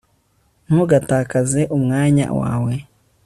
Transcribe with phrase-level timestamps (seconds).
[0.65, 2.73] ntugatakaze umwanya wawe